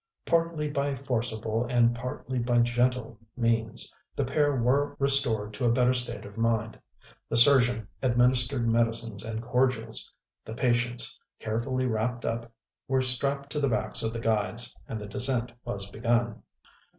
[0.25, 5.93] Partly by forcible, and partly by gentle means, the pair were restored to a better
[5.93, 6.79] state of mind.
[7.29, 10.11] The surgeon administered medicines and cordials;
[10.43, 12.51] the patients, carefully wrapped up,
[12.87, 16.41] were strapped to the backs of the guides; and the descent was begun.